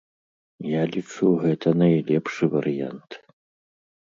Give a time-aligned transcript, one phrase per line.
[0.67, 3.11] Я лічу, гэта найлепшы варыянт.